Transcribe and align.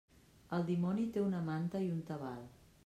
El 0.57 0.65
dimoni 0.69 1.05
té 1.19 1.23
una 1.27 1.43
manta 1.51 1.85
i 1.89 1.95
un 1.99 2.05
tabal. 2.11 2.45